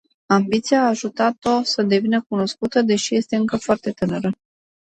Ambiția 0.25 0.81
a 0.81 0.87
ajutat 0.87 1.45
o 1.45 1.63
să 1.63 1.83
devină 1.83 2.21
cunoscută, 2.27 2.81
deși 2.81 3.15
este 3.15 3.35
încă 3.35 3.57
foarte 3.57 3.91
tânără. 3.91 4.31